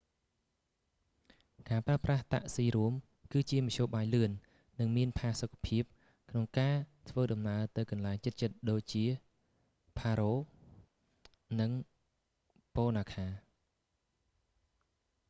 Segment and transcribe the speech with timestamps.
[1.69, 2.93] ការប្រើប្រាស់តាក់ស៊ីរួម
[3.33, 4.31] គឺជាមធ្យោបាយលឿន
[4.79, 5.83] និងមានផាសុកភាព
[6.29, 6.75] ក្នុងការ
[7.09, 9.05] ធ្វើដំណើរទៅកន្លែងជិតៗដូចជា
[9.97, 10.33] ផារ៉ូ paro
[11.59, 11.71] nu 150 និង
[12.75, 13.47] ពូណាខា punakha nu 200